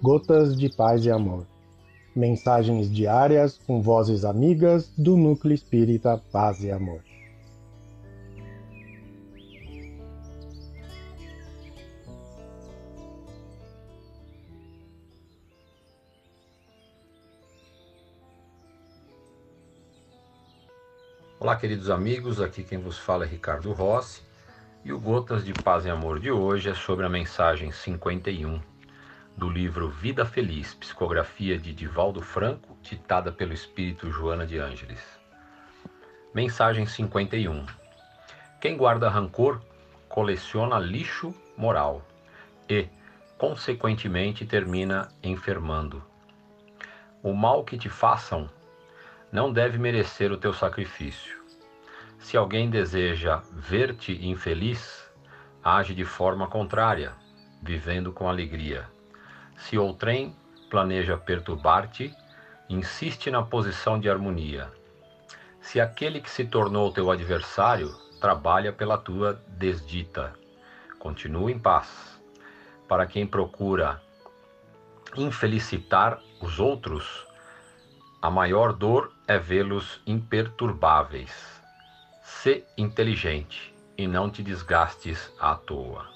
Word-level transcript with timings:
Gotas 0.00 0.56
de 0.56 0.68
Paz 0.68 1.04
e 1.04 1.10
Amor. 1.10 1.44
Mensagens 2.14 2.88
diárias 2.88 3.58
com 3.58 3.82
vozes 3.82 4.24
amigas 4.24 4.92
do 4.96 5.16
Núcleo 5.16 5.52
Espírita 5.52 6.22
Paz 6.30 6.62
e 6.62 6.70
Amor. 6.70 7.02
Olá, 21.40 21.56
queridos 21.56 21.90
amigos, 21.90 22.40
aqui 22.40 22.62
quem 22.62 22.78
vos 22.78 22.96
fala 22.96 23.24
é 23.24 23.28
Ricardo 23.28 23.72
Rossi 23.72 24.22
e 24.84 24.92
o 24.92 25.00
Gotas 25.00 25.44
de 25.44 25.52
Paz 25.52 25.84
e 25.84 25.90
Amor 25.90 26.20
de 26.20 26.30
hoje 26.30 26.70
é 26.70 26.74
sobre 26.74 27.04
a 27.04 27.08
mensagem 27.08 27.72
51 27.72 28.60
do 29.38 29.48
livro 29.48 29.88
Vida 29.88 30.26
Feliz, 30.26 30.74
psicografia 30.74 31.56
de 31.56 31.72
Divaldo 31.72 32.20
Franco, 32.20 32.76
ditada 32.82 33.30
pelo 33.30 33.52
espírito 33.52 34.10
Joana 34.10 34.44
de 34.44 34.58
Ângeles. 34.58 35.00
Mensagem 36.34 36.84
51. 36.84 37.64
Quem 38.60 38.76
guarda 38.76 39.08
rancor 39.08 39.62
coleciona 40.08 40.80
lixo 40.80 41.32
moral 41.56 42.04
e, 42.68 42.88
consequentemente, 43.38 44.44
termina 44.44 45.06
enfermando. 45.22 46.02
O 47.22 47.32
mal 47.32 47.62
que 47.62 47.78
te 47.78 47.88
façam 47.88 48.50
não 49.30 49.52
deve 49.52 49.78
merecer 49.78 50.32
o 50.32 50.36
teu 50.36 50.52
sacrifício. 50.52 51.40
Se 52.18 52.36
alguém 52.36 52.68
deseja 52.68 53.40
ver-te 53.52 54.26
infeliz, 54.26 55.08
age 55.62 55.94
de 55.94 56.04
forma 56.04 56.48
contrária, 56.48 57.12
vivendo 57.62 58.12
com 58.12 58.28
alegria. 58.28 58.97
Se 59.58 59.76
outrem 59.76 60.34
planeja 60.70 61.16
perturbar-te, 61.16 62.14
insiste 62.68 63.30
na 63.30 63.42
posição 63.42 63.98
de 63.98 64.08
harmonia. 64.08 64.70
Se 65.60 65.80
aquele 65.80 66.20
que 66.20 66.30
se 66.30 66.44
tornou 66.44 66.92
teu 66.92 67.10
adversário 67.10 67.94
trabalha 68.20 68.72
pela 68.72 68.96
tua 68.96 69.42
desdita, 69.48 70.32
continua 70.98 71.50
em 71.50 71.58
paz. 71.58 72.20
Para 72.86 73.06
quem 73.06 73.26
procura 73.26 74.00
infelicitar 75.16 76.20
os 76.40 76.60
outros, 76.60 77.26
a 78.22 78.30
maior 78.30 78.72
dor 78.72 79.12
é 79.26 79.38
vê-los 79.38 80.00
imperturbáveis. 80.06 81.62
Sê 82.22 82.64
inteligente 82.76 83.74
e 83.96 84.06
não 84.06 84.30
te 84.30 84.42
desgastes 84.42 85.32
à 85.38 85.54
toa. 85.54 86.06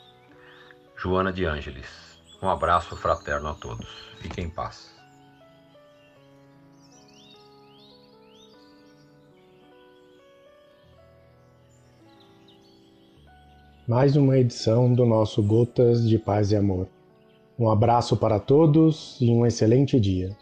Joana 0.96 1.32
de 1.32 1.44
Ângeles 1.44 2.11
um 2.42 2.48
abraço 2.48 2.96
fraterno 2.96 3.48
a 3.48 3.54
todos. 3.54 3.88
Fiquem 4.20 4.46
em 4.46 4.50
paz. 4.50 4.90
Mais 13.86 14.16
uma 14.16 14.38
edição 14.38 14.92
do 14.92 15.06
nosso 15.06 15.42
Gotas 15.42 16.08
de 16.08 16.18
Paz 16.18 16.50
e 16.50 16.56
Amor. 16.56 16.88
Um 17.58 17.70
abraço 17.70 18.16
para 18.16 18.40
todos 18.40 19.18
e 19.20 19.30
um 19.30 19.46
excelente 19.46 20.00
dia. 20.00 20.36